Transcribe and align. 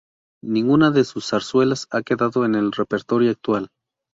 Ninguna 0.43 0.89
de 0.89 1.03
sus 1.03 1.27
zarzuelas 1.27 1.85
ha 1.91 2.01
quedado 2.01 2.43
en 2.43 2.55
el 2.55 2.71
repertorio 2.71 3.29
actual. 3.29 3.69